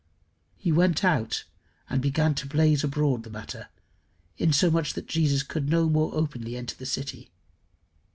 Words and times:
"He 0.57 0.71
went 0.71 1.03
out 1.03 1.43
and 1.87 2.01
began 2.01 2.33
to 2.33 2.47
blaze 2.47 2.83
abroad 2.83 3.21
the 3.21 3.29
matter, 3.29 3.69
insomuch 4.35 4.93
that 4.95 5.05
Jesus 5.05 5.43
could 5.43 5.69
no 5.69 5.87
more 5.89 6.09
openly 6.15 6.55
enter 6.57 6.73
into 6.73 6.77
the 6.79 6.87
city." 6.87 7.29